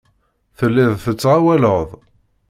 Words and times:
Telliḍ 0.57 0.93
tettɣawaleḍ. 1.03 1.89